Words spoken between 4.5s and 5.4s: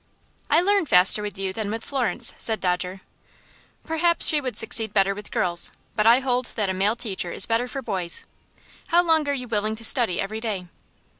succeed better with